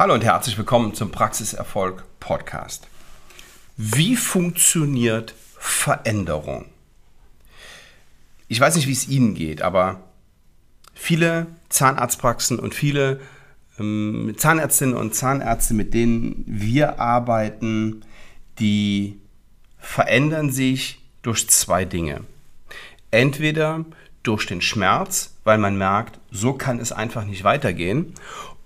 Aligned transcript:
Hallo 0.00 0.14
und 0.14 0.24
herzlich 0.24 0.56
willkommen 0.56 0.94
zum 0.94 1.12
Praxiserfolg 1.12 2.04
Podcast. 2.20 2.88
Wie 3.76 4.16
funktioniert 4.16 5.34
Veränderung? 5.58 6.64
Ich 8.48 8.58
weiß 8.58 8.76
nicht, 8.76 8.86
wie 8.86 8.94
es 8.94 9.08
Ihnen 9.08 9.34
geht, 9.34 9.60
aber 9.60 10.00
viele 10.94 11.48
Zahnarztpraxen 11.68 12.58
und 12.58 12.74
viele 12.74 13.20
ähm, 13.78 14.32
Zahnärztinnen 14.38 14.96
und 14.96 15.14
Zahnärzte, 15.14 15.74
mit 15.74 15.92
denen 15.92 16.44
wir 16.46 16.98
arbeiten, 16.98 18.00
die 18.58 19.20
verändern 19.76 20.50
sich 20.50 20.98
durch 21.20 21.46
zwei 21.50 21.84
Dinge. 21.84 22.22
Entweder 23.10 23.84
durch 24.22 24.46
den 24.46 24.62
Schmerz, 24.62 25.34
weil 25.44 25.58
man 25.58 25.76
merkt, 25.76 26.20
so 26.30 26.54
kann 26.54 26.78
es 26.78 26.90
einfach 26.90 27.26
nicht 27.26 27.44
weitergehen, 27.44 28.14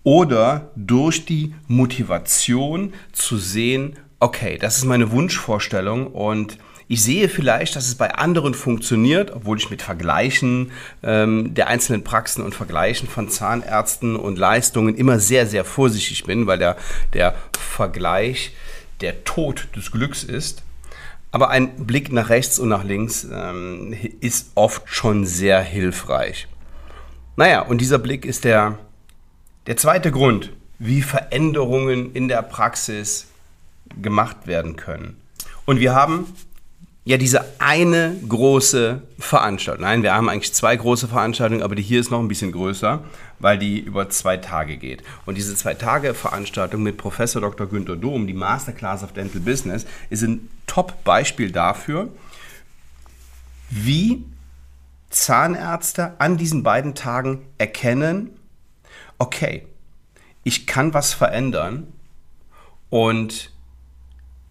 oder 0.05 0.71
durch 0.77 1.25
die 1.25 1.55
Motivation 1.67 2.93
zu 3.13 3.39
sehen, 3.39 3.97
okay, 4.21 4.59
das 4.59 4.79
ist 4.79 4.85
meine 4.85 5.11
Wunschvorstellung 5.11 6.07
und 6.07 6.59
ich 6.87 7.03
sehe 7.03 7.31
vielleicht, 7.31 7.77
dass 7.77 7.89
es 7.89 7.95
bei 7.95 8.15
anderen 8.15 8.53
funktioniert, 8.53 9.33
obwohl 9.33 9.57
ich 9.57 9.71
mit 9.71 9.81
Vergleichen 9.81 10.71
ähm, 11.03 11.55
der 11.55 11.69
einzelnen 11.69 12.05
Praxen 12.05 12.45
und 12.45 12.55
Vergleichen 12.55 13.09
von 13.09 13.31
Zahnärzten 13.31 14.17
und 14.17 14.39
Leistungen 14.39 14.95
immer 14.95 15.19
sehr, 15.19 15.47
sehr 15.47 15.65
vorsichtig 15.65 16.25
bin, 16.25 16.47
weil 16.47 16.59
der, 16.59 16.77
der 17.15 17.35
Vergleich 17.59 18.53
der 19.01 19.25
Tod 19.25 19.69
des 19.75 19.93
Glücks 19.93 20.23
ist. 20.23 20.63
Aber 21.31 21.49
ein 21.49 21.87
Blick 21.87 22.13
nach 22.13 22.29
rechts 22.29 22.59
und 22.59 22.69
nach 22.69 22.85
links 22.85 23.27
ähm, 23.33 23.97
ist 24.21 24.53
oft 24.55 24.83
schon 24.87 25.25
sehr 25.25 25.61
hilfreich. 25.63 26.49
Naja, 27.37 27.63
und 27.63 27.81
dieser 27.81 27.99
Blick 27.99 28.25
ist 28.27 28.45
der 28.45 28.79
der 29.67 29.77
zweite 29.77 30.11
Grund, 30.11 30.51
wie 30.79 31.03
Veränderungen 31.03 32.13
in 32.15 32.29
der 32.29 32.43
Praxis 32.43 33.27
gemacht 34.01 34.47
werden 34.47 34.77
können. 34.77 35.17
Und 35.65 35.81
wir 35.81 35.95
haben 35.95 36.27
ja 37.05 37.17
diese 37.17 37.45
eine 37.59 38.17
große 38.29 39.03
Veranstaltung. 39.19 39.85
Nein, 39.85 40.03
wir 40.03 40.15
haben 40.15 40.29
eigentlich 40.29 40.55
zwei 40.55 40.75
große 40.75 41.09
Veranstaltungen, 41.09 41.63
aber 41.63 41.75
die 41.75 41.83
hier 41.83 42.01
ist 42.01 42.11
noch 42.11 42.21
ein 42.21 42.29
bisschen 42.29 42.53
größer, 42.53 43.03
weil 43.39 43.59
die 43.59 43.79
über 43.79 44.09
zwei 44.09 44.37
Tage 44.39 44.77
geht. 44.77 45.03
Und 45.27 45.37
diese 45.37 45.55
zwei 45.55 45.75
Tage 45.75 46.15
Veranstaltung 46.15 46.83
mit 46.83 46.97
Professor 46.97 47.43
Dr. 47.43 47.67
Günter 47.67 47.97
Dom, 47.97 48.27
die 48.27 48.35
Masterclass 48.35 49.03
of 49.03 49.13
Dental 49.13 49.41
Business, 49.41 49.87
ist 50.09 50.23
ein 50.23 50.49
Top-Beispiel 50.67 51.53
dafür, 51.53 52.09
wie 53.71 54.25
Zahnärzte 55.11 56.15
an 56.19 56.37
diesen 56.37 56.63
beiden 56.63 56.95
Tagen 56.95 57.43
erkennen, 57.59 58.31
okay, 59.25 59.67
ich 60.43 60.67
kann 60.67 60.93
was 60.93 61.15
verändern 61.15 61.93
und 62.91 63.51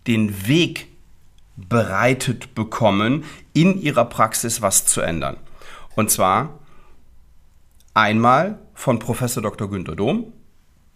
den 0.07 0.47
Weg 0.47 0.87
bereitet 1.55 2.55
bekommen, 2.55 3.23
in 3.53 3.79
ihrer 3.79 4.05
Praxis 4.05 4.61
was 4.63 4.85
zu 4.87 5.01
ändern. 5.01 5.37
Und 5.95 6.09
zwar 6.09 6.57
einmal 7.93 8.57
von 8.73 8.97
Professor 8.97 9.43
Dr. 9.43 9.69
Günter 9.69 9.95
Dom, 9.95 10.33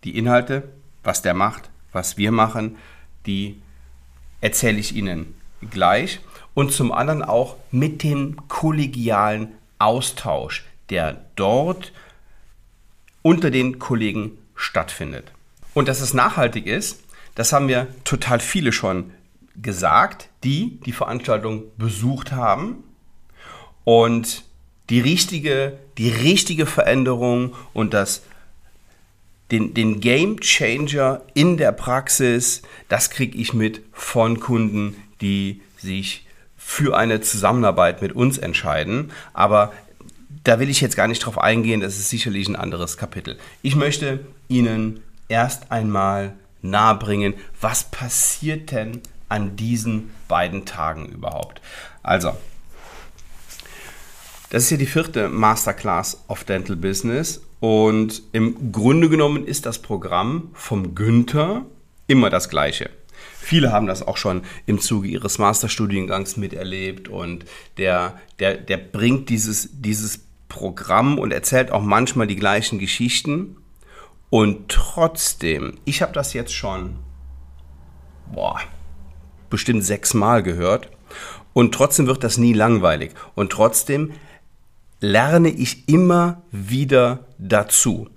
die 0.04 0.18
Inhalte, 0.18 0.70
was 1.04 1.22
der 1.22 1.36
macht, 1.36 1.70
was 1.92 2.18
wir 2.18 2.32
machen, 2.32 2.78
die 3.28 3.62
erzähle 4.42 4.80
ich 4.80 4.96
Ihnen 4.96 5.36
gleich. 5.70 6.20
Und 6.56 6.72
zum 6.72 6.92
anderen 6.92 7.22
auch 7.22 7.56
mit 7.70 8.02
dem 8.02 8.48
kollegialen 8.48 9.54
Austausch, 9.78 10.66
der 10.90 11.22
dort 11.36 11.94
unter 13.28 13.52
den 13.52 13.78
Kollegen 13.78 14.38
stattfindet. 14.56 15.34
Und 15.74 15.90
dass 15.90 16.00
es 16.00 16.14
nachhaltig 16.14 16.66
ist, 16.66 17.04
das 17.36 17.52
haben 17.52 17.68
wir 17.68 17.88
total 18.06 18.40
viele 18.40 18.72
schon 18.72 19.12
gesagt, 19.62 20.30
die 20.46 20.80
die 20.86 20.94
Veranstaltung 20.94 21.64
besucht 21.78 22.32
haben 22.32 22.86
und 23.84 24.46
die 24.90 25.02
richtige, 25.02 25.78
die 25.98 26.08
richtige 26.08 26.66
Veränderung 26.66 27.54
und 27.74 27.94
das 27.94 28.22
den, 29.52 29.74
den 29.74 30.00
Game 30.00 30.40
Changer 30.40 31.22
in 31.34 31.58
der 31.58 31.74
Praxis, 31.74 32.62
das 32.88 33.10
kriege 33.10 33.38
ich 33.38 33.54
mit 33.54 33.82
von 33.92 34.40
Kunden, 34.40 34.96
die 35.20 35.62
sich 35.78 36.26
für 36.56 36.96
eine 36.96 37.20
Zusammenarbeit 37.20 38.02
mit 38.02 38.14
uns 38.14 38.38
entscheiden. 38.38 39.12
Aber 39.34 39.74
da 40.44 40.60
will 40.60 40.70
ich 40.70 40.82
jetzt 40.82 40.96
gar 40.96 41.08
nicht 41.08 41.20
drauf 41.20 41.38
eingehen, 41.38 41.82
das 41.82 41.98
ist 41.98 42.10
sicherlich 42.10 42.48
ein 42.48 42.56
anderes 42.56 42.98
Kapitel. 42.98 43.38
Ich 43.62 43.76
möchte 43.76 44.26
Ihnen 44.48 45.02
erst 45.30 45.72
einmal 45.72 46.34
nahebringen, 46.62 47.34
was 47.60 47.86
passiert 47.86 48.72
denn 48.72 49.02
an 49.30 49.56
diesen 49.56 50.10
beiden 50.28 50.66
Tagen 50.66 51.08
überhaupt. 51.08 51.62
Also, 52.04 52.34
das 54.50 54.64
ist 54.64 54.70
hier 54.70 54.78
die 54.78 54.86
vierte 54.86 55.28
Masterclass 55.28 56.24
of 56.28 56.46
Dental 56.46 56.78
Business 56.78 57.42
und 57.60 58.22
im 58.32 58.72
Grunde 58.72 59.10
genommen 59.10 59.46
ist 59.46 59.66
das 59.66 59.80
Programm 59.80 60.52
vom 60.54 60.96
Günther 60.96 61.66
immer 62.08 62.30
das 62.30 62.50
gleiche. 62.50 62.90
Viele 63.40 63.72
haben 63.72 63.88
das 63.88 64.06
auch 64.06 64.18
schon 64.18 64.44
im 64.66 64.80
Zuge 64.80 65.08
ihres 65.08 65.38
Masterstudiengangs 65.38 66.38
miterlebt 66.38 67.08
und 67.08 67.46
der, 67.78 68.20
der, 68.40 68.56
der 68.58 68.78
bringt 68.78 69.30
dieses, 69.30 69.70
dieses 69.74 70.27
Programm 70.48 71.20
und 71.20 71.32
erzählt 71.32 71.72
auch 71.72 71.82
manchmal 71.82 72.28
die 72.28 72.36
gleichen 72.36 72.80
Geschichten. 72.80 73.58
Und 74.30 74.70
trotzdem, 74.70 75.78
ich 75.86 76.02
habe 76.02 76.14
das 76.14 76.34
jetzt 76.34 76.54
schon, 76.54 76.98
boah, 78.34 78.60
bestimmt 79.50 79.84
sechsmal 79.84 80.44
gehört. 80.44 80.90
Und 81.54 81.74
trotzdem 81.74 82.08
wird 82.08 82.24
das 82.24 82.38
nie 82.38 82.54
langweilig. 82.54 83.14
Und 83.36 83.52
trotzdem 83.52 84.12
lerne 85.00 85.50
ich 85.50 85.88
immer 85.90 86.42
wieder 86.52 87.26
dazu. 87.38 88.10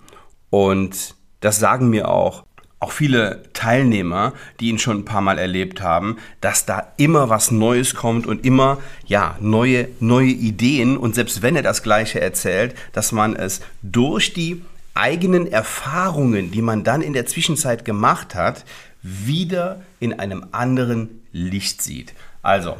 Und 0.50 1.14
das 1.40 1.58
sagen 1.58 1.88
mir 1.88 2.08
auch 2.08 2.44
auch 2.80 2.92
viele 2.92 3.42
Teilnehmer, 3.52 4.32
die 4.58 4.70
ihn 4.70 4.78
schon 4.78 4.98
ein 4.98 5.04
paar 5.04 5.20
Mal 5.20 5.38
erlebt 5.38 5.82
haben, 5.82 6.16
dass 6.40 6.64
da 6.64 6.92
immer 6.96 7.28
was 7.28 7.50
Neues 7.50 7.94
kommt 7.94 8.26
und 8.26 8.44
immer, 8.44 8.78
ja, 9.06 9.36
neue, 9.38 9.88
neue 10.00 10.30
Ideen 10.30 10.96
und 10.96 11.14
selbst 11.14 11.42
wenn 11.42 11.56
er 11.56 11.62
das 11.62 11.82
Gleiche 11.82 12.20
erzählt, 12.22 12.74
dass 12.92 13.12
man 13.12 13.36
es 13.36 13.60
durch 13.82 14.32
die 14.32 14.62
eigenen 14.94 15.46
Erfahrungen, 15.46 16.50
die 16.50 16.62
man 16.62 16.82
dann 16.82 17.02
in 17.02 17.12
der 17.12 17.26
Zwischenzeit 17.26 17.84
gemacht 17.84 18.34
hat, 18.34 18.64
wieder 19.02 19.82
in 20.00 20.18
einem 20.18 20.46
anderen 20.52 21.22
Licht 21.32 21.82
sieht. 21.82 22.14
Also, 22.42 22.76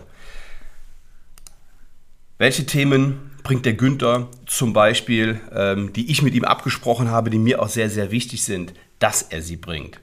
welche 2.39 2.65
Themen 2.65 3.30
bringt 3.43 3.67
der 3.67 3.75
Günther 3.75 4.29
zum 4.47 4.73
Beispiel, 4.73 5.41
ähm, 5.53 5.93
die 5.93 6.11
ich 6.11 6.23
mit 6.23 6.35
ihm 6.35 6.45
abgesprochen 6.45 7.11
habe, 7.11 7.31
die 7.31 7.39
mir 7.39 7.63
auch 7.63 7.69
sehr, 7.69 7.91
sehr 7.91 8.11
wichtig 8.11 8.43
sind? 8.45 8.75
dass 9.01 9.23
er 9.23 9.43
sie 9.43 9.57
bringt. 9.57 9.99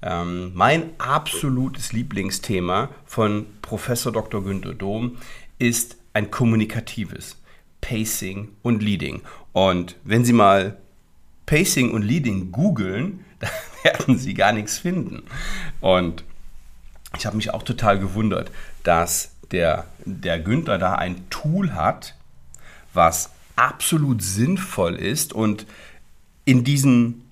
Ähm, 0.00 0.52
mein 0.54 0.90
absolutes 0.98 1.92
Lieblingsthema 1.92 2.88
von 3.04 3.46
Professor 3.60 4.12
Dr. 4.12 4.42
Günter 4.42 4.72
Dom 4.72 5.18
ist 5.58 5.98
ein 6.14 6.30
kommunikatives 6.30 7.36
Pacing 7.82 8.48
und 8.62 8.82
Leading. 8.82 9.22
Und 9.52 9.96
wenn 10.04 10.24
Sie 10.24 10.32
mal 10.32 10.78
Pacing 11.44 11.90
und 11.90 12.02
Leading 12.02 12.52
googeln, 12.52 13.24
dann 13.40 13.50
werden 13.82 14.18
Sie 14.18 14.34
gar 14.34 14.52
nichts 14.52 14.78
finden. 14.78 15.22
Und 15.80 16.24
ich 17.18 17.26
habe 17.26 17.36
mich 17.36 17.52
auch 17.52 17.62
total 17.62 17.98
gewundert, 17.98 18.50
dass 18.82 19.32
der, 19.50 19.86
der 20.04 20.38
Günther 20.38 20.78
da 20.78 20.94
ein 20.94 21.28
Tool 21.30 21.72
hat, 21.74 22.15
was 22.96 23.30
absolut 23.54 24.22
sinnvoll 24.22 24.96
ist 24.96 25.32
und 25.32 25.66
in 26.44 26.64
diesen 26.64 27.26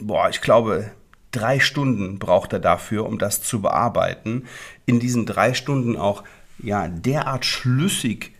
boah, 0.00 0.28
ich 0.28 0.40
glaube, 0.40 0.90
drei 1.30 1.60
Stunden 1.60 2.18
braucht 2.18 2.52
er 2.52 2.60
dafür, 2.60 3.06
um 3.06 3.18
das 3.18 3.42
zu 3.42 3.60
bearbeiten. 3.60 4.44
In 4.86 5.00
diesen 5.00 5.26
drei 5.26 5.54
Stunden 5.54 5.96
auch 5.96 6.24
ja, 6.58 6.88
derart 6.88 7.44
schlüssig 7.44 8.32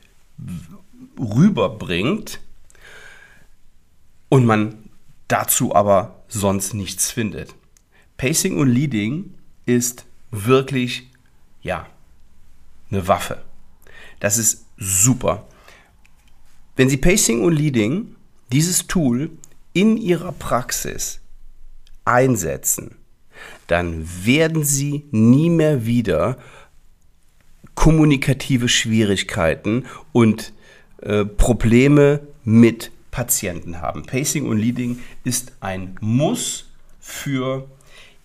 rüberbringt 1.19 2.41
und 4.29 4.47
man 4.47 4.77
dazu 5.29 5.75
aber 5.75 6.23
sonst 6.29 6.75
nichts 6.75 7.11
findet. 7.11 7.55
Pacing 8.17 8.59
und 8.59 8.69
Leading 8.69 9.35
ist 9.67 10.07
wirklich, 10.31 11.11
ja, 11.63 11.87
eine 12.91 13.09
Waffe. 13.09 13.43
Das 14.21 14.39
ist 14.39 14.65
super. 14.79 15.47
Wenn 16.77 16.91
Sie 16.91 16.99
Pacing 16.99 17.43
und 17.43 17.55
Leading, 17.55 18.15
dieses 18.53 18.87
Tool, 18.87 19.31
in 19.73 19.97
Ihrer 19.97 20.33
Praxis 20.33 21.21
einsetzen, 22.05 22.97
dann 23.67 24.07
werden 24.25 24.63
Sie 24.63 25.05
nie 25.11 25.49
mehr 25.49 25.87
wieder 25.87 26.39
kommunikative 27.75 28.69
Schwierigkeiten 28.69 29.87
und 30.13 30.53
äh, 31.03 31.25
Probleme 31.25 32.21
mit 32.45 32.91
Patienten 33.11 33.81
haben. 33.81 34.05
Pacing 34.05 34.47
und 34.47 34.59
Leading 34.59 35.01
ist 35.25 35.53
ein 35.61 35.97
Muss 36.01 36.67
für 37.01 37.69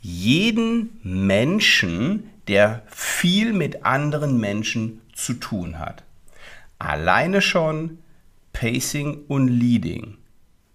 jeden 0.01 0.99
Menschen, 1.03 2.29
der 2.47 2.83
viel 2.89 3.53
mit 3.53 3.85
anderen 3.85 4.39
Menschen 4.39 5.01
zu 5.13 5.35
tun 5.35 5.79
hat. 5.79 6.03
Alleine 6.79 7.41
schon 7.41 7.99
Pacing 8.53 9.25
und 9.27 9.47
Leading 9.47 10.17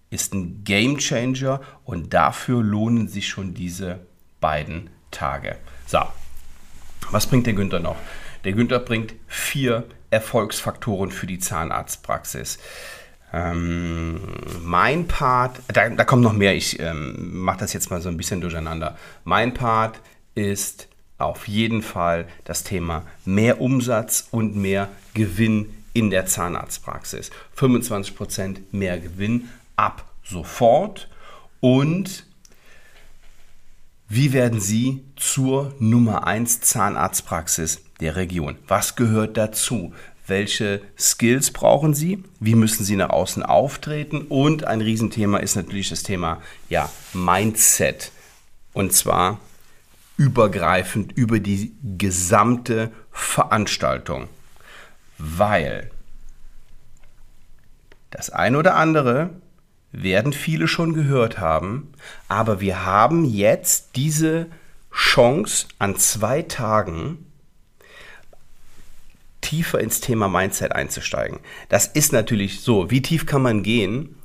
ist 0.09 0.33
ein 0.33 0.63
Game 0.63 0.97
Changer 0.97 1.61
und 1.83 2.13
dafür 2.13 2.63
lohnen 2.63 3.07
sich 3.07 3.27
schon 3.27 3.53
diese 3.53 3.99
beiden 4.39 4.89
Tage. 5.11 5.57
So, 5.85 5.99
was 7.11 7.27
bringt 7.27 7.45
der 7.45 7.53
Günther 7.53 7.79
noch? 7.79 7.97
Der 8.43 8.53
Günther 8.53 8.79
bringt 8.79 9.15
vier 9.27 9.85
Erfolgsfaktoren 10.09 11.11
für 11.11 11.27
die 11.27 11.39
Zahnarztpraxis. 11.39 12.59
Ähm, 13.33 14.21
mein 14.61 15.07
Part, 15.07 15.59
da, 15.67 15.89
da, 15.89 16.05
kommt 16.05 16.23
noch 16.23 16.33
mehr, 16.33 16.55
ich 16.55 16.79
ähm, 16.79 17.41
mache 17.41 17.59
das 17.59 17.73
jetzt 17.73 17.91
mal 17.91 17.99
so 17.99 18.07
ein 18.07 18.15
bisschen 18.15 18.39
durcheinander. 18.39 18.97
Mein 19.25 19.53
Part 19.53 19.99
ist 20.33 20.87
auf 21.17 21.47
jeden 21.47 21.81
Fall 21.81 22.27
das 22.45 22.63
Thema 22.63 23.03
mehr 23.25 23.59
Umsatz 23.59 24.27
und 24.31 24.55
mehr 24.55 24.87
Gewinn 25.13 25.76
in 25.97 26.11
der 26.11 26.27
Zahnarztpraxis. 26.27 27.31
25% 27.57 28.57
mehr 28.71 28.99
Gewinn 28.99 29.49
ab 29.75 30.05
sofort 30.23 31.09
und 31.59 32.25
wie 34.07 34.31
werden 34.31 34.61
Sie 34.61 35.03
zur 35.15 35.75
Nummer 35.79 36.27
1 36.27 36.61
Zahnarztpraxis 36.61 37.81
der 37.99 38.15
Region? 38.15 38.57
Was 38.67 38.95
gehört 38.95 39.37
dazu? 39.37 39.91
Welche 40.27 40.81
Skills 40.97 41.51
brauchen 41.51 41.93
Sie? 41.93 42.23
Wie 42.39 42.55
müssen 42.55 42.85
Sie 42.85 42.95
nach 42.95 43.09
außen 43.09 43.43
auftreten? 43.43 44.21
Und 44.29 44.65
ein 44.65 44.81
Riesenthema 44.81 45.39
ist 45.39 45.55
natürlich 45.55 45.89
das 45.89 46.03
Thema 46.03 46.41
ja, 46.69 46.89
Mindset. 47.13 48.11
Und 48.73 48.93
zwar 48.93 49.39
übergreifend 50.15 51.11
über 51.13 51.39
die 51.39 51.73
gesamte 51.97 52.91
Veranstaltung. 53.11 54.29
Weil 55.17 55.89
das 58.11 58.29
eine 58.29 58.57
oder 58.57 58.75
andere 58.75 59.29
werden 59.91 60.33
viele 60.33 60.67
schon 60.67 60.93
gehört 60.93 61.39
haben, 61.39 61.91
aber 62.27 62.59
wir 62.59 62.85
haben 62.85 63.25
jetzt 63.25 63.95
diese 63.95 64.47
Chance 64.91 65.67
an 65.79 65.95
zwei 65.95 66.41
Tagen 66.41 67.25
tiefer 69.41 69.79
ins 69.79 70.01
Thema 70.01 70.27
Mindset 70.27 70.73
einzusteigen. 70.73 71.39
Das 71.69 71.87
ist 71.87 72.11
natürlich 72.11 72.61
so, 72.61 72.91
wie 72.91 73.01
tief 73.01 73.25
kann 73.25 73.41
man 73.41 73.63
gehen 73.63 74.15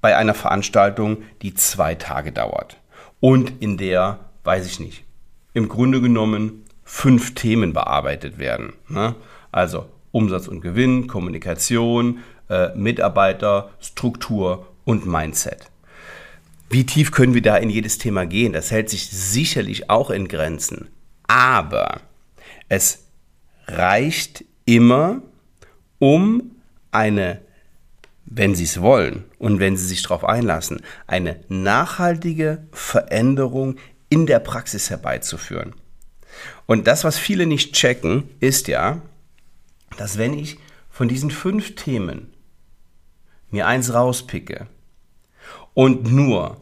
bei 0.00 0.16
einer 0.16 0.34
Veranstaltung, 0.34 1.22
die 1.42 1.54
zwei 1.54 1.94
Tage 1.94 2.32
dauert 2.32 2.78
und 3.20 3.60
in 3.60 3.76
der, 3.76 4.20
weiß 4.44 4.66
ich 4.66 4.80
nicht, 4.80 5.04
im 5.52 5.68
Grunde 5.68 6.00
genommen 6.00 6.64
fünf 6.84 7.34
Themen 7.34 7.72
bearbeitet 7.72 8.38
werden. 8.38 8.72
Ne? 8.88 9.14
Also 9.52 9.86
Umsatz 10.12 10.48
und 10.48 10.60
Gewinn, 10.60 11.06
Kommunikation, 11.06 12.20
äh, 12.48 12.74
Mitarbeiter, 12.74 13.70
Struktur 13.80 14.66
und 14.84 15.06
Mindset. 15.06 15.70
Wie 16.70 16.84
tief 16.84 17.12
können 17.12 17.34
wir 17.34 17.42
da 17.42 17.56
in 17.56 17.70
jedes 17.70 17.98
Thema 17.98 18.26
gehen? 18.26 18.52
Das 18.52 18.70
hält 18.70 18.90
sich 18.90 19.08
sicherlich 19.08 19.88
auch 19.88 20.10
in 20.10 20.28
Grenzen. 20.28 20.88
Aber 21.26 22.00
es 22.68 23.06
reicht 23.66 24.44
immer, 24.64 25.22
um 25.98 26.50
eine, 26.90 27.40
wenn 28.26 28.54
Sie 28.54 28.64
es 28.64 28.80
wollen 28.80 29.24
und 29.38 29.60
wenn 29.60 29.76
Sie 29.76 29.86
sich 29.86 30.02
darauf 30.02 30.24
einlassen, 30.24 30.82
eine 31.06 31.40
nachhaltige 31.48 32.66
Veränderung 32.72 33.76
in 34.10 34.26
der 34.26 34.38
Praxis 34.38 34.90
herbeizuführen. 34.90 35.74
Und 36.66 36.86
das, 36.86 37.04
was 37.04 37.18
viele 37.18 37.46
nicht 37.46 37.74
checken, 37.74 38.24
ist 38.40 38.68
ja, 38.68 39.00
dass 39.96 40.18
wenn 40.18 40.34
ich 40.34 40.58
von 40.90 41.08
diesen 41.08 41.30
fünf 41.30 41.74
Themen 41.74 42.32
mir 43.50 43.66
eins 43.66 43.92
rauspicke 43.94 44.66
und 45.74 46.12
nur, 46.12 46.60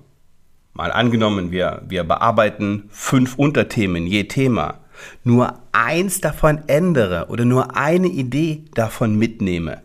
mal 0.73 0.93
angenommen, 0.93 1.51
wir, 1.51 1.83
wir 1.89 2.05
bearbeiten 2.05 2.85
fünf 2.91 3.37
Unterthemen 3.37 4.07
je 4.07 4.25
Thema, 4.25 4.81
nur 5.25 5.61
eins 5.73 6.21
davon 6.21 6.69
ändere 6.69 7.27
oder 7.29 7.45
nur 7.45 7.77
eine 7.77 8.09
Idee 8.09 8.65
davon 8.75 9.17
mitnehme, 9.17 9.83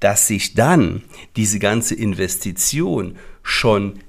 dass 0.00 0.26
sich 0.26 0.54
dann 0.54 1.02
diese 1.36 1.58
ganze 1.58 1.94
Investition 1.94 3.16
schon 3.42 4.00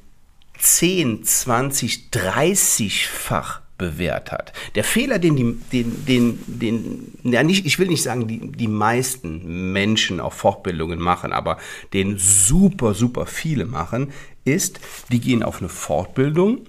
10, 0.57 1.23
20, 1.23 2.09
30-fach 2.11 3.61
bewährt 3.77 4.31
hat. 4.31 4.53
Der 4.75 4.83
Fehler, 4.83 5.19
den 5.19 5.35
die, 5.35 5.53
den, 5.71 6.05
den, 6.05 6.39
den, 6.47 7.13
ja 7.23 7.43
nicht, 7.43 7.65
ich 7.65 7.79
will 7.79 7.87
nicht 7.87 8.03
sagen, 8.03 8.27
die, 8.27 8.51
die 8.51 8.67
meisten 8.67 9.73
Menschen 9.73 10.19
auf 10.19 10.33
Fortbildungen 10.33 10.99
machen, 10.99 11.33
aber 11.33 11.57
den 11.93 12.17
super, 12.17 12.93
super 12.93 13.25
viele 13.25 13.65
machen, 13.65 14.11
ist, 14.45 14.79
die 15.11 15.19
gehen 15.19 15.43
auf 15.43 15.59
eine 15.59 15.69
Fortbildung, 15.69 16.61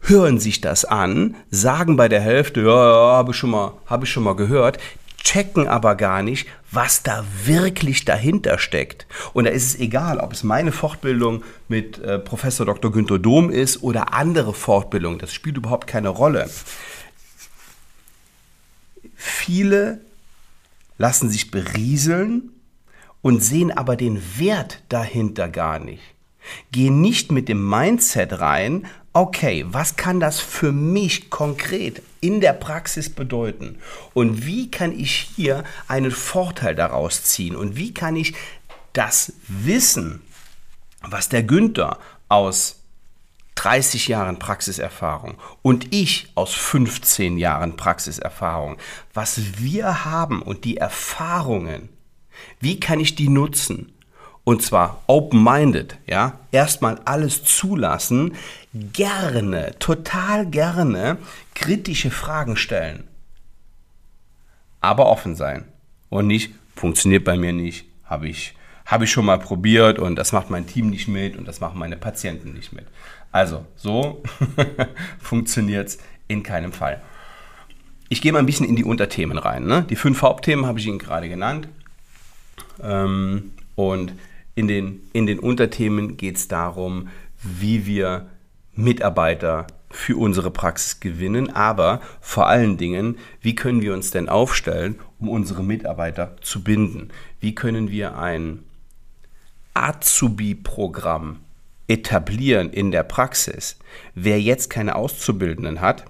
hören 0.00 0.40
sich 0.40 0.60
das 0.60 0.84
an, 0.84 1.36
sagen 1.50 1.96
bei 1.96 2.08
der 2.08 2.20
Hälfte, 2.20 2.60
ja, 2.60 2.66
ja 2.66 3.16
habe 3.16 3.32
ich 3.32 3.36
schon 3.36 3.50
mal, 3.50 3.74
habe 3.86 4.04
ich 4.04 4.10
schon 4.10 4.24
mal 4.24 4.36
gehört, 4.36 4.78
checken 5.28 5.68
aber 5.68 5.94
gar 5.94 6.22
nicht, 6.22 6.48
was 6.70 7.02
da 7.02 7.24
wirklich 7.44 8.06
dahinter 8.06 8.58
steckt. 8.58 9.06
Und 9.34 9.44
da 9.44 9.50
ist 9.50 9.66
es 9.66 9.78
egal, 9.78 10.20
ob 10.20 10.32
es 10.32 10.42
meine 10.42 10.72
Fortbildung 10.72 11.42
mit 11.68 11.98
äh, 11.98 12.18
Professor 12.18 12.64
Dr. 12.64 12.90
Günter 12.90 13.18
Dom 13.18 13.50
ist 13.50 13.82
oder 13.82 14.14
andere 14.14 14.54
Fortbildungen. 14.54 15.18
Das 15.18 15.34
spielt 15.34 15.58
überhaupt 15.58 15.86
keine 15.86 16.08
Rolle. 16.08 16.48
Viele 19.14 20.00
lassen 20.96 21.28
sich 21.28 21.50
berieseln 21.50 22.50
und 23.20 23.42
sehen 23.42 23.70
aber 23.70 23.96
den 23.96 24.22
Wert 24.38 24.82
dahinter 24.88 25.48
gar 25.48 25.78
nicht. 25.78 26.02
Gehen 26.72 27.02
nicht 27.02 27.30
mit 27.30 27.50
dem 27.50 27.68
Mindset 27.68 28.40
rein, 28.40 28.86
okay, 29.18 29.64
was 29.68 29.96
kann 29.96 30.20
das 30.20 30.38
für 30.38 30.70
mich 30.70 31.28
konkret 31.28 32.02
in 32.20 32.40
der 32.40 32.52
Praxis 32.52 33.10
bedeuten? 33.10 33.80
Und 34.14 34.46
wie 34.46 34.70
kann 34.70 34.92
ich 34.92 35.30
hier 35.34 35.64
einen 35.88 36.12
Vorteil 36.12 36.76
daraus 36.76 37.24
ziehen? 37.24 37.56
Und 37.56 37.76
wie 37.76 37.92
kann 37.92 38.14
ich 38.14 38.34
das 38.92 39.32
Wissen, 39.48 40.22
was 41.02 41.28
der 41.28 41.42
Günther 41.42 41.98
aus 42.28 42.76
30 43.56 44.06
Jahren 44.06 44.38
Praxiserfahrung 44.38 45.36
und 45.62 45.92
ich 45.92 46.30
aus 46.36 46.54
15 46.54 47.38
Jahren 47.38 47.76
Praxiserfahrung, 47.76 48.76
was 49.14 49.58
wir 49.58 50.04
haben 50.04 50.42
und 50.42 50.64
die 50.64 50.76
Erfahrungen, 50.76 51.88
wie 52.60 52.78
kann 52.78 53.00
ich 53.00 53.16
die 53.16 53.28
nutzen? 53.28 53.92
Und 54.48 54.62
zwar 54.62 55.02
open-minded, 55.08 55.98
ja, 56.06 56.40
erstmal 56.52 56.98
alles 57.04 57.44
zulassen, 57.44 58.34
gerne, 58.72 59.78
total 59.78 60.46
gerne 60.46 61.18
kritische 61.54 62.10
Fragen 62.10 62.56
stellen. 62.56 63.04
Aber 64.80 65.10
offen 65.10 65.36
sein. 65.36 65.66
Und 66.08 66.28
nicht, 66.28 66.54
funktioniert 66.74 67.24
bei 67.24 67.36
mir 67.36 67.52
nicht, 67.52 67.84
habe 68.04 68.26
ich, 68.26 68.54
hab 68.86 69.02
ich 69.02 69.12
schon 69.12 69.26
mal 69.26 69.38
probiert 69.38 69.98
und 69.98 70.16
das 70.16 70.32
macht 70.32 70.48
mein 70.48 70.66
Team 70.66 70.88
nicht 70.88 71.08
mit 71.08 71.36
und 71.36 71.46
das 71.46 71.60
machen 71.60 71.78
meine 71.78 71.98
Patienten 71.98 72.54
nicht 72.54 72.72
mit. 72.72 72.86
Also, 73.30 73.66
so 73.76 74.22
funktioniert 75.20 75.88
es 75.88 75.98
in 76.26 76.42
keinem 76.42 76.72
Fall. 76.72 77.02
Ich 78.08 78.22
gehe 78.22 78.32
mal 78.32 78.38
ein 78.38 78.46
bisschen 78.46 78.66
in 78.66 78.76
die 78.76 78.84
Unterthemen 78.84 79.36
rein. 79.36 79.66
Ne? 79.66 79.84
Die 79.90 79.96
fünf 79.96 80.22
Hauptthemen 80.22 80.64
habe 80.64 80.78
ich 80.78 80.86
Ihnen 80.86 80.98
gerade 80.98 81.28
genannt. 81.28 81.68
Ähm, 82.82 83.52
und 83.74 84.14
in 84.58 84.66
den, 84.66 85.08
in 85.12 85.26
den 85.26 85.38
Unterthemen 85.38 86.16
geht 86.16 86.36
es 86.36 86.48
darum, 86.48 87.10
wie 87.40 87.86
wir 87.86 88.28
Mitarbeiter 88.74 89.68
für 89.88 90.16
unsere 90.16 90.50
Praxis 90.50 90.98
gewinnen, 90.98 91.50
aber 91.54 92.00
vor 92.20 92.48
allen 92.48 92.76
Dingen, 92.76 93.18
wie 93.40 93.54
können 93.54 93.82
wir 93.82 93.94
uns 93.94 94.10
denn 94.10 94.28
aufstellen, 94.28 94.98
um 95.20 95.28
unsere 95.28 95.62
Mitarbeiter 95.62 96.36
zu 96.40 96.64
binden? 96.64 97.10
Wie 97.38 97.54
können 97.54 97.92
wir 97.92 98.18
ein 98.18 98.64
Azubi-Programm 99.74 101.36
etablieren 101.86 102.70
in 102.70 102.90
der 102.90 103.04
Praxis? 103.04 103.78
Wer 104.16 104.40
jetzt 104.40 104.70
keine 104.70 104.96
Auszubildenden 104.96 105.80
hat, 105.80 106.04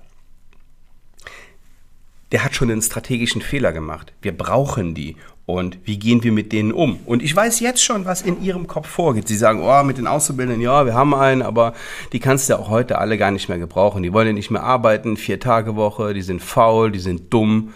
der 2.33 2.45
hat 2.45 2.55
schon 2.55 2.71
einen 2.71 2.81
strategischen 2.81 3.43
Fehler 3.43 3.73
gemacht. 3.73 4.15
Wir 4.23 4.35
brauchen 4.35 4.95
die 4.95 5.17
und 5.49 5.79
wie 5.85 5.99
gehen 5.99 6.23
wir 6.23 6.31
mit 6.31 6.53
denen 6.53 6.73
um? 6.73 7.01
Und 7.07 7.23
ich 7.23 7.35
weiß 7.35 7.61
jetzt 7.61 7.83
schon, 7.83 8.05
was 8.05 8.21
in 8.21 8.43
ihrem 8.43 8.67
Kopf 8.67 8.87
vorgeht. 8.87 9.27
Sie 9.29 9.37
sagen, 9.37 9.63
oh, 9.63 9.83
mit 9.83 9.97
den 9.97 10.07
Auszubildenden, 10.07 10.61
ja, 10.61 10.85
wir 10.85 10.93
haben 10.93 11.15
einen, 11.15 11.41
aber 11.41 11.73
die 12.13 12.21
kannst 12.21 12.49
du 12.49 12.53
ja 12.53 12.59
auch 12.59 12.69
heute 12.69 12.99
alle 12.99 13.17
gar 13.17 13.31
nicht 13.31 13.49
mehr 13.49 13.57
gebrauchen. 13.57 14.03
Die 14.03 14.13
wollen 14.13 14.27
ja 14.27 14.33
nicht 14.35 14.51
mehr 14.51 14.63
arbeiten, 14.63 15.17
vier 15.17 15.41
Tage 15.41 15.75
Woche, 15.75 16.13
die 16.13 16.21
sind 16.21 16.43
faul, 16.43 16.93
die 16.93 16.99
sind 16.99 17.33
dumm. 17.33 17.73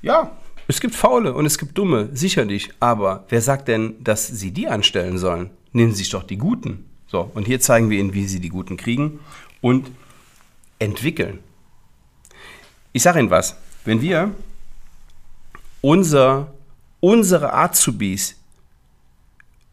Ja, 0.00 0.30
es 0.66 0.80
gibt 0.80 0.94
Faule 0.94 1.34
und 1.34 1.44
es 1.44 1.58
gibt 1.58 1.76
Dumme, 1.76 2.08
sicherlich. 2.14 2.70
Aber 2.80 3.26
wer 3.28 3.42
sagt 3.42 3.68
denn, 3.68 3.96
dass 4.02 4.26
sie 4.26 4.50
die 4.50 4.68
anstellen 4.68 5.18
sollen? 5.18 5.50
Nehmen 5.72 5.92
Sie 5.92 5.98
sich 5.98 6.10
doch 6.10 6.22
die 6.22 6.38
Guten. 6.38 6.86
So, 7.06 7.30
und 7.34 7.46
hier 7.46 7.60
zeigen 7.60 7.90
wir 7.90 8.00
Ihnen, 8.00 8.14
wie 8.14 8.26
Sie 8.26 8.40
die 8.40 8.48
Guten 8.48 8.78
kriegen. 8.78 9.20
Und 9.60 9.90
entwickeln. 10.78 11.40
Ich 12.94 13.02
sage 13.02 13.18
Ihnen 13.18 13.30
was, 13.30 13.56
wenn 13.84 14.00
wir 14.00 14.30
unser, 15.82 16.50
unsere 17.04 17.52
Azubis 17.52 18.42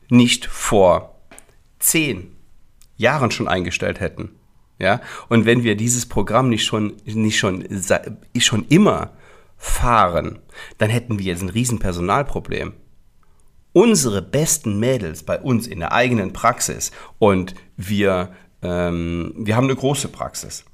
nicht 0.10 0.48
vor 0.48 1.16
zehn 1.80 2.36
Jahren 2.98 3.32
schon 3.32 3.48
eingestellt 3.48 4.02
hätten, 4.02 4.32
ja, 4.80 5.00
und 5.30 5.46
wenn 5.46 5.64
wir 5.64 5.78
dieses 5.78 6.08
Programm 6.08 6.50
nicht 6.50 6.66
schon, 6.66 6.98
nicht 7.06 7.40
schon, 7.40 7.66
schon 8.38 8.68
immer 8.68 9.12
fahren, 9.56 10.40
dann 10.78 10.90
hätten 10.90 11.20
wir 11.20 11.26
jetzt 11.28 11.42
ein 11.42 11.50
Riesenpersonalproblem. 11.50 12.74
Unsere 13.72 14.22
besten 14.22 14.78
Mädels 14.80 15.24
bei 15.24 15.40
uns 15.40 15.68
in 15.68 15.80
der 15.80 15.94
eigenen 15.94 16.34
Praxis 16.34 16.92
und 17.18 17.56
wir, 17.78 18.34
ähm, 18.62 19.34
wir 19.38 19.56
haben 19.56 19.66
eine 19.66 19.76
große 19.78 20.10
Praxis. 20.10 20.66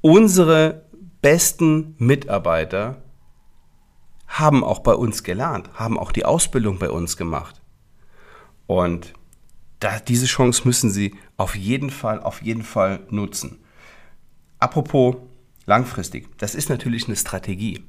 Unsere 0.00 0.86
besten 1.20 1.94
Mitarbeiter 1.98 3.00
haben 4.32 4.64
auch 4.64 4.78
bei 4.78 4.94
uns 4.94 5.22
gelernt, 5.22 5.68
haben 5.74 5.98
auch 5.98 6.10
die 6.10 6.24
Ausbildung 6.24 6.78
bei 6.78 6.90
uns 6.90 7.18
gemacht. 7.18 7.60
Und 8.66 9.12
da, 9.78 9.98
diese 10.00 10.26
Chance 10.26 10.62
müssen 10.64 10.90
Sie 10.90 11.14
auf 11.36 11.54
jeden 11.54 11.90
Fall, 11.90 12.20
auf 12.20 12.40
jeden 12.40 12.62
Fall 12.62 13.00
nutzen. 13.10 13.58
Apropos 14.58 15.16
langfristig, 15.66 16.28
das 16.38 16.54
ist 16.54 16.70
natürlich 16.70 17.06
eine 17.06 17.16
Strategie. 17.16 17.84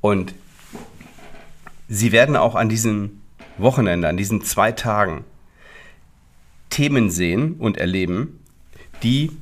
Und 0.00 0.34
Sie 1.86 2.12
werden 2.12 2.36
auch 2.36 2.54
an 2.54 2.70
diesem 2.70 3.20
Wochenende, 3.58 4.08
an 4.08 4.16
diesen 4.16 4.42
zwei 4.42 4.72
Tagen 4.72 5.24
Themen 6.70 7.10
sehen 7.10 7.56
und 7.58 7.76
erleben, 7.76 8.40
die 9.02 9.32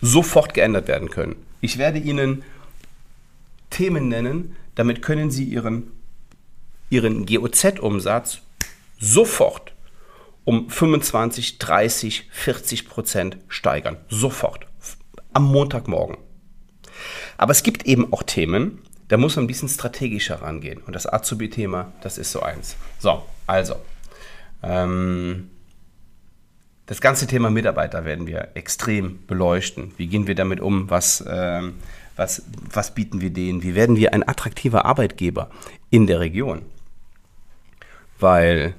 sofort 0.00 0.54
geändert 0.54 0.88
werden 0.88 1.10
können. 1.10 1.36
Ich 1.60 1.76
werde 1.76 1.98
Ihnen 1.98 2.44
Themen 3.68 4.08
nennen, 4.08 4.56
damit 4.74 5.02
können 5.02 5.30
Sie 5.30 5.44
Ihren, 5.44 5.92
Ihren 6.90 7.26
GOZ-Umsatz 7.26 8.38
sofort 8.98 9.72
um 10.44 10.68
25, 10.68 11.58
30, 11.58 12.28
40 12.32 12.88
Prozent 12.88 13.36
steigern. 13.48 13.96
Sofort. 14.08 14.66
Am 15.32 15.44
Montagmorgen. 15.44 16.18
Aber 17.38 17.52
es 17.52 17.62
gibt 17.62 17.86
eben 17.86 18.12
auch 18.12 18.22
Themen, 18.22 18.78
da 19.08 19.16
muss 19.16 19.36
man 19.36 19.44
ein 19.44 19.48
bisschen 19.48 19.68
strategischer 19.68 20.42
rangehen. 20.42 20.80
Und 20.86 20.94
das 20.94 21.06
Azubi-Thema, 21.06 21.92
das 22.02 22.18
ist 22.18 22.32
so 22.32 22.40
eins. 22.40 22.76
So, 22.98 23.22
also. 23.46 23.76
Ähm, 24.62 25.50
das 26.86 27.00
ganze 27.00 27.26
Thema 27.26 27.50
Mitarbeiter 27.50 28.04
werden 28.04 28.26
wir 28.26 28.48
extrem 28.54 29.24
beleuchten. 29.26 29.92
Wie 29.96 30.08
gehen 30.08 30.26
wir 30.26 30.34
damit 30.34 30.60
um? 30.60 30.90
Was, 30.90 31.24
ähm, 31.28 31.74
was, 32.16 32.42
was 32.72 32.94
bieten 32.94 33.20
wir 33.20 33.30
denen? 33.30 33.62
Wie 33.62 33.74
werden 33.74 33.96
wir 33.96 34.12
ein 34.12 34.28
attraktiver 34.28 34.84
Arbeitgeber 34.84 35.50
in 35.90 36.06
der 36.06 36.20
Region? 36.20 36.62
Weil 38.18 38.74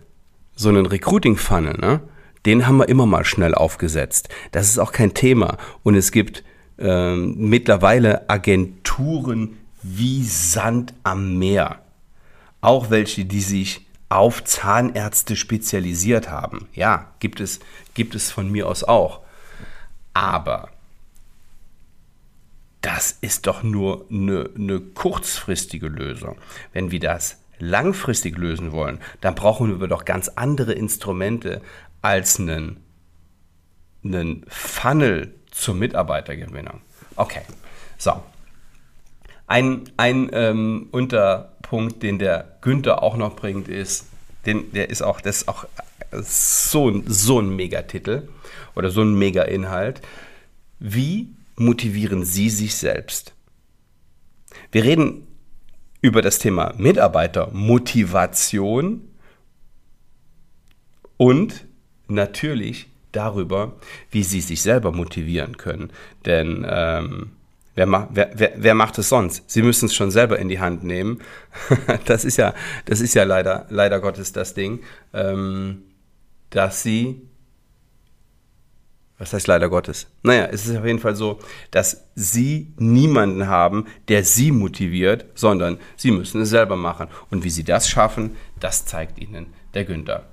so 0.56 0.70
einen 0.70 0.86
Recruiting-Funnel, 0.86 1.78
ne, 1.80 2.02
den 2.46 2.68
haben 2.68 2.78
wir 2.78 2.90
immer 2.90 3.06
mal 3.06 3.26
schnell 3.26 3.56
aufgesetzt. 3.56 4.30
Das 4.52 4.68
ist 4.68 4.78
auch 4.78 4.92
kein 4.92 5.14
Thema. 5.14 5.58
Und 5.84 5.96
es 5.96 6.12
gibt 6.12 6.44
ähm, 6.78 7.36
mittlerweile 7.38 8.30
Agenturen 8.30 9.58
wie 9.82 10.24
Sand 10.24 10.94
am 11.04 11.38
Meer. 11.38 11.80
Auch 12.62 12.90
welche, 12.90 13.26
die 13.26 13.42
sich 13.42 13.86
auf 14.10 14.44
Zahnärzte 14.44 15.36
spezialisiert 15.36 16.30
haben. 16.30 16.68
Ja, 16.74 17.12
gibt 17.20 17.40
es, 17.40 17.60
gibt 17.94 18.16
es 18.16 18.32
von 18.32 18.52
mir 18.52 18.68
aus 18.68 18.84
auch. 18.84 19.22
Aber 20.14 20.70
das 22.84 23.18
ist 23.22 23.48
doch 23.48 23.64
nur 23.64 24.06
eine, 24.12 24.50
eine 24.56 24.80
kurzfristige 24.80 25.88
Lösung. 25.88 26.38
Wenn 26.74 26.92
wir 26.92 27.00
das 27.00 27.38
langfristig 27.58 28.38
lösen 28.38 28.74
wollen, 28.74 29.00
dann 29.22 29.36
brauchen 29.36 29.80
wir 29.80 29.88
doch 29.88 30.04
ganz 30.06 30.28
andere 30.28 30.74
Instrumente 30.74 31.62
als 32.02 32.40
einen, 32.40 32.84
einen 34.04 34.46
Funnel 34.50 35.34
zur 35.50 35.76
Mitarbeitergewinnung. 35.76 36.82
Okay, 37.16 37.42
so. 37.98 38.22
Ein, 39.48 39.90
ein 39.96 40.30
ähm, 40.34 40.90
Unterpunkt, 40.92 42.04
den 42.04 42.20
der 42.20 42.58
Günther 42.60 43.02
auch 43.02 43.16
noch 43.16 43.36
bringt, 43.38 43.70
ist, 43.70 44.08
den, 44.46 44.74
der 44.74 44.90
ist 44.90 45.04
auch, 45.04 45.22
das 45.22 45.38
ist 45.38 45.48
auch 45.48 45.66
so, 46.12 47.02
so 47.06 47.40
ein 47.40 47.56
Megatitel 47.56 48.28
oder 48.76 48.90
so 48.90 49.02
ein 49.02 49.14
Mega-Inhalt. 49.14 50.02
Wie 50.80 51.34
motivieren 51.56 52.26
Sie 52.26 52.50
sich 52.50 52.76
selbst? 52.76 53.34
Wir 54.72 54.84
reden 54.84 55.28
über 56.02 56.22
das 56.22 56.40
Thema 56.40 56.74
Mitarbeitermotivation 56.78 59.08
und 61.18 61.66
natürlich 62.08 62.90
darüber, 63.12 63.76
wie 64.12 64.24
Sie 64.24 64.42
sich 64.42 64.62
selber 64.62 64.92
motivieren 64.92 65.58
können. 65.58 65.92
Denn 66.26 66.66
ähm, 66.70 67.32
wer, 67.76 67.86
ma 67.86 68.10
wer, 68.12 68.32
wer, 68.36 68.54
wer, 68.58 68.74
macht 68.74 68.98
es 68.98 69.10
sonst? 69.10 69.50
Sie 69.50 69.62
müssen 69.62 69.86
es 69.86 69.96
schon 69.96 70.12
selber 70.12 70.40
in 70.40 70.50
die 70.50 70.60
Hand 70.60 70.84
nehmen. 70.84 71.22
das 72.06 72.26
ist 72.26 72.38
ja, 72.38 72.54
das 72.86 73.00
ist 73.00 73.14
ja 73.14 73.24
leider, 73.24 73.68
leider 73.70 74.00
Gottes 74.00 74.34
das 74.34 74.54
Ding, 74.54 74.82
ähm, 75.14 75.84
dass 76.50 76.84
Sie 76.84 77.22
was 79.24 79.32
heißt 79.32 79.48
leider 79.48 79.70
Gottes? 79.70 80.08
Naja, 80.22 80.48
es 80.52 80.66
ist 80.66 80.76
auf 80.78 80.86
jeden 80.86 81.00
Fall 81.00 81.16
so, 81.16 81.40
dass 81.72 82.10
sie 82.14 82.74
niemanden 82.78 83.48
haben, 83.48 83.86
der 84.10 84.26
sie 84.26 84.52
motiviert, 84.52 85.26
sondern 85.34 85.78
sie 85.96 86.12
müssen 86.12 86.42
es 86.42 86.50
selber 86.50 86.76
machen. 86.76 87.08
Und 87.32 87.46
wie 87.46 87.50
sie 87.50 87.64
das 87.64 87.88
schaffen, 87.90 88.36
das 88.60 88.86
zeigt 88.86 89.18
ihnen 89.20 89.48
der 89.74 89.86
Günther. 89.86 90.26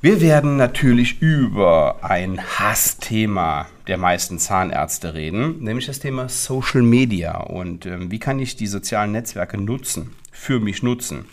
Wir 0.00 0.20
werden 0.20 0.56
natürlich 0.56 1.22
über 1.22 1.98
ein 2.02 2.40
Hassthema 2.40 3.66
der 3.86 3.96
meisten 3.96 4.40
Zahnärzte 4.40 5.14
reden, 5.14 5.62
nämlich 5.62 5.86
das 5.86 6.00
Thema 6.00 6.28
Social 6.28 6.82
Media 6.82 7.38
und 7.38 7.86
äh, 7.86 8.10
wie 8.10 8.18
kann 8.18 8.40
ich 8.40 8.56
die 8.56 8.66
sozialen 8.66 9.12
Netzwerke 9.12 9.56
nutzen, 9.56 10.14
für 10.32 10.58
mich 10.58 10.82
nutzen. 10.82 11.26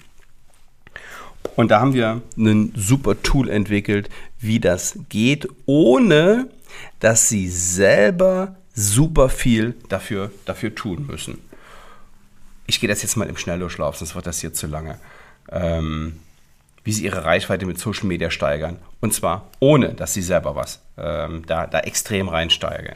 Und 1.55 1.69
da 1.69 1.79
haben 1.79 1.93
wir 1.93 2.21
ein 2.38 2.73
super 2.75 3.21
Tool 3.21 3.50
entwickelt, 3.50 4.09
wie 4.39 4.59
das 4.59 4.97
geht, 5.09 5.47
ohne 5.65 6.47
dass 7.00 7.29
Sie 7.29 7.47
selber 7.50 8.55
super 8.73 9.29
viel 9.29 9.75
dafür, 9.89 10.31
dafür 10.45 10.73
tun 10.73 11.05
müssen. 11.05 11.39
Ich 12.65 12.79
gehe 12.79 12.89
das 12.89 13.01
jetzt 13.01 13.17
mal 13.17 13.27
im 13.27 13.38
Schnelldurchlauf, 13.38 13.97
sonst 13.97 14.15
wird 14.15 14.25
das 14.25 14.39
hier 14.39 14.53
zu 14.53 14.67
lange. 14.67 14.97
Ähm, 15.51 16.19
wie 16.83 16.91
Sie 16.91 17.05
Ihre 17.05 17.23
Reichweite 17.23 17.65
mit 17.65 17.79
Social 17.79 18.07
Media 18.07 18.31
steigern. 18.31 18.77
Und 19.00 19.13
zwar 19.13 19.50
ohne, 19.59 19.93
dass 19.93 20.13
Sie 20.13 20.21
selber 20.21 20.55
was 20.55 20.81
ähm, 20.97 21.43
da, 21.45 21.67
da 21.67 21.79
extrem 21.81 22.29
reinsteigen 22.29 22.95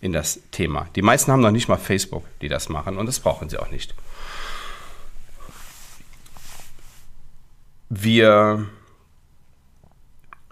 in 0.00 0.12
das 0.12 0.40
Thema. 0.50 0.86
Die 0.96 1.02
meisten 1.02 1.32
haben 1.32 1.40
noch 1.40 1.50
nicht 1.50 1.68
mal 1.68 1.78
Facebook, 1.78 2.24
die 2.42 2.48
das 2.48 2.68
machen 2.68 2.98
und 2.98 3.06
das 3.06 3.20
brauchen 3.20 3.48
sie 3.48 3.58
auch 3.58 3.70
nicht. 3.70 3.94
Wir 8.02 8.66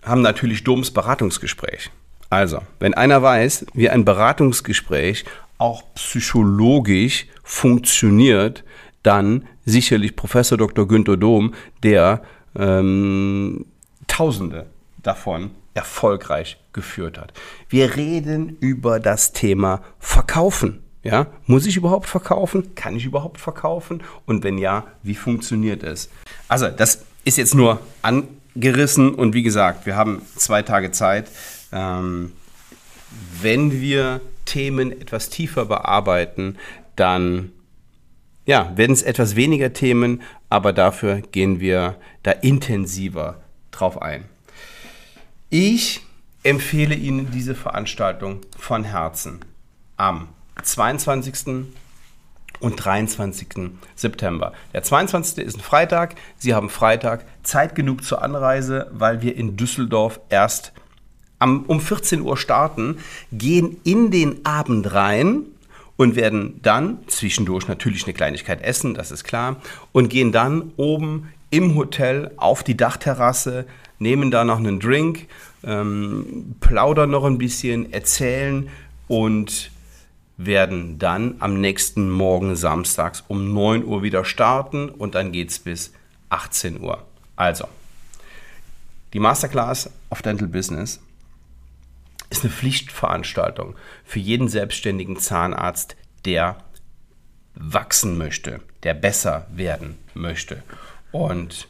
haben 0.02 0.22
natürlich 0.22 0.62
Doms 0.62 0.90
Beratungsgespräch. 0.92 1.90
Also, 2.30 2.62
wenn 2.78 2.94
einer 2.94 3.22
weiß, 3.22 3.66
wie 3.74 3.90
ein 3.90 4.04
Beratungsgespräch 4.04 5.24
auch 5.58 5.82
psychologisch 5.94 7.26
funktioniert, 7.42 8.64
dann 9.02 9.46
sicherlich 9.64 10.16
Professor 10.16 10.56
Dr. 10.56 10.86
Günther 10.86 11.16
Dom, 11.16 11.54
der 11.82 12.22
ähm, 12.56 13.66
Tausende 14.06 14.66
davon 15.02 15.50
erfolgreich 15.74 16.58
geführt 16.72 17.18
hat. 17.18 17.32
Wir 17.68 17.96
reden 17.96 18.56
über 18.60 19.00
das 19.00 19.32
Thema 19.32 19.82
Verkaufen. 19.98 20.82
Ja, 21.02 21.26
muss 21.46 21.66
ich 21.66 21.76
überhaupt 21.76 22.06
verkaufen? 22.06 22.76
Kann 22.76 22.94
ich 22.94 23.04
überhaupt 23.04 23.40
verkaufen? 23.40 24.02
Und 24.24 24.44
wenn 24.44 24.56
ja, 24.56 24.86
wie 25.02 25.16
funktioniert 25.16 25.82
es? 25.82 26.08
Also, 26.46 26.68
das 26.68 27.04
ist 27.24 27.38
jetzt 27.38 27.54
nur 27.54 27.80
angerissen 28.02 29.14
und 29.14 29.34
wie 29.34 29.42
gesagt, 29.42 29.86
wir 29.86 29.96
haben 29.96 30.22
zwei 30.36 30.62
Tage 30.62 30.90
Zeit. 30.90 31.28
Ähm, 31.72 32.32
wenn 33.40 33.80
wir 33.80 34.20
Themen 34.44 34.92
etwas 34.92 35.28
tiefer 35.28 35.64
bearbeiten, 35.64 36.56
dann 36.96 37.52
ja, 38.44 38.76
werden 38.76 38.92
es 38.92 39.02
etwas 39.02 39.36
weniger 39.36 39.72
Themen, 39.72 40.22
aber 40.48 40.72
dafür 40.72 41.20
gehen 41.20 41.60
wir 41.60 41.96
da 42.22 42.32
intensiver 42.32 43.40
drauf 43.70 44.02
ein. 44.02 44.24
Ich 45.48 46.00
empfehle 46.42 46.94
Ihnen 46.94 47.30
diese 47.30 47.54
Veranstaltung 47.54 48.40
von 48.58 48.84
Herzen 48.84 49.44
am 49.96 50.28
22 50.62 51.64
und 52.62 52.76
23. 52.76 53.48
September. 53.94 54.52
Der 54.72 54.82
22. 54.82 55.44
ist 55.44 55.56
ein 55.58 55.62
Freitag. 55.62 56.14
Sie 56.38 56.54
haben 56.54 56.70
Freitag 56.70 57.24
Zeit 57.42 57.74
genug 57.74 58.04
zur 58.04 58.22
Anreise, 58.22 58.88
weil 58.92 59.20
wir 59.20 59.36
in 59.36 59.56
Düsseldorf 59.56 60.20
erst 60.28 60.72
um 61.40 61.80
14 61.80 62.20
Uhr 62.20 62.36
starten, 62.36 62.98
gehen 63.32 63.78
in 63.82 64.12
den 64.12 64.46
Abend 64.46 64.94
rein 64.94 65.46
und 65.96 66.14
werden 66.14 66.60
dann 66.62 66.98
zwischendurch 67.08 67.66
natürlich 67.66 68.04
eine 68.04 68.12
Kleinigkeit 68.12 68.62
essen, 68.62 68.94
das 68.94 69.10
ist 69.10 69.24
klar, 69.24 69.56
und 69.90 70.08
gehen 70.08 70.30
dann 70.30 70.70
oben 70.76 71.32
im 71.50 71.74
Hotel 71.74 72.30
auf 72.36 72.62
die 72.62 72.76
Dachterrasse, 72.76 73.66
nehmen 73.98 74.30
da 74.30 74.44
noch 74.44 74.58
einen 74.58 74.78
Drink, 74.78 75.26
ähm, 75.64 76.54
plaudern 76.60 77.10
noch 77.10 77.24
ein 77.24 77.38
bisschen, 77.38 77.92
erzählen 77.92 78.68
und 79.08 79.71
werden 80.46 80.98
dann 80.98 81.36
am 81.40 81.60
nächsten 81.60 82.10
Morgen 82.10 82.56
samstags 82.56 83.24
um 83.28 83.52
9 83.52 83.84
Uhr 83.84 84.02
wieder 84.02 84.24
starten 84.24 84.88
und 84.88 85.14
dann 85.14 85.32
geht 85.32 85.50
es 85.50 85.58
bis 85.58 85.92
18 86.30 86.80
Uhr. 86.80 87.04
Also, 87.36 87.66
die 89.12 89.18
Masterclass 89.18 89.90
of 90.10 90.22
Dental 90.22 90.48
Business 90.48 91.00
ist 92.30 92.44
eine 92.44 92.52
Pflichtveranstaltung 92.52 93.74
für 94.04 94.18
jeden 94.18 94.48
selbstständigen 94.48 95.18
Zahnarzt, 95.18 95.96
der 96.24 96.56
wachsen 97.54 98.16
möchte, 98.16 98.60
der 98.82 98.94
besser 98.94 99.46
werden 99.52 99.98
möchte. 100.14 100.62
Und 101.10 101.68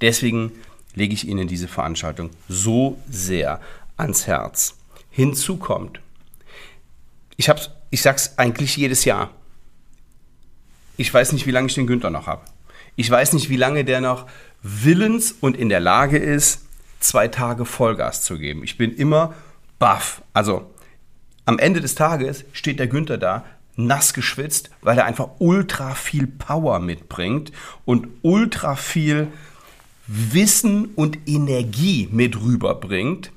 deswegen 0.00 0.52
lege 0.94 1.14
ich 1.14 1.26
Ihnen 1.26 1.48
diese 1.48 1.68
Veranstaltung 1.68 2.30
so 2.48 2.98
sehr 3.10 3.60
ans 3.96 4.26
Herz. 4.26 4.76
Hinzu 5.10 5.56
kommt, 5.56 6.00
ich, 7.36 7.50
ich 7.90 8.02
sage 8.02 8.16
es 8.16 8.38
eigentlich 8.38 8.76
jedes 8.76 9.04
Jahr, 9.04 9.30
ich 10.96 11.12
weiß 11.12 11.32
nicht, 11.32 11.46
wie 11.46 11.50
lange 11.50 11.68
ich 11.68 11.74
den 11.74 11.86
Günther 11.86 12.10
noch 12.10 12.26
habe. 12.26 12.42
Ich 12.96 13.10
weiß 13.10 13.34
nicht, 13.34 13.50
wie 13.50 13.56
lange 13.56 13.84
der 13.84 14.00
noch 14.00 14.26
willens 14.62 15.32
und 15.32 15.56
in 15.56 15.68
der 15.68 15.80
Lage 15.80 16.16
ist, 16.16 16.62
zwei 17.00 17.28
Tage 17.28 17.64
Vollgas 17.66 18.22
zu 18.22 18.38
geben. 18.38 18.64
Ich 18.64 18.78
bin 18.78 18.94
immer 18.94 19.34
baff. 19.78 20.22
Also 20.32 20.70
am 21.44 21.58
Ende 21.58 21.80
des 21.80 21.94
Tages 21.94 22.44
steht 22.52 22.78
der 22.80 22.86
Günther 22.86 23.18
da, 23.18 23.44
nass 23.76 24.14
geschwitzt, 24.14 24.70
weil 24.80 24.98
er 24.98 25.04
einfach 25.04 25.28
ultra 25.38 25.94
viel 25.94 26.26
Power 26.26 26.80
mitbringt 26.80 27.52
und 27.84 28.08
ultra 28.22 28.74
viel 28.74 29.28
Wissen 30.06 30.86
und 30.94 31.18
Energie 31.26 32.08
mit 32.10 32.40
rüberbringt. 32.40 33.32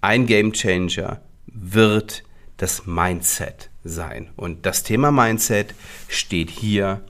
ein 0.00 0.26
Game 0.26 0.52
Changer 0.52 1.20
wird 1.46 2.24
das 2.56 2.86
Mindset 2.86 3.70
sein. 3.84 4.30
Und 4.36 4.66
das 4.66 4.82
Thema 4.82 5.10
Mindset 5.10 5.74
steht 6.08 6.50
hier 6.50 7.04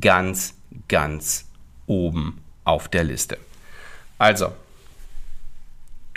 ganz, 0.00 0.54
ganz 0.88 1.46
oben 1.86 2.38
auf 2.64 2.88
der 2.88 3.04
Liste. 3.04 3.38
Also, 4.18 4.52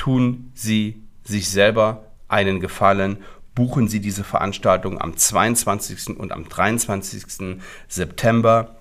tun 0.05 0.51
Sie 0.53 1.01
sich 1.23 1.49
selber 1.49 2.05
einen 2.27 2.59
Gefallen 2.59 3.17
buchen 3.55 3.87
Sie 3.87 3.99
diese 3.99 4.23
Veranstaltung 4.23 5.01
am 5.01 5.17
22. 5.17 6.09
und 6.19 6.31
am 6.31 6.47
23. 6.47 7.57
September 7.87 8.75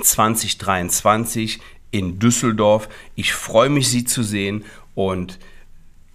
2023 0.00 1.58
in 1.90 2.20
Düsseldorf. 2.20 2.88
Ich 3.16 3.32
freue 3.32 3.68
mich, 3.68 3.88
Sie 3.88 4.04
zu 4.04 4.22
sehen 4.22 4.64
und 4.94 5.40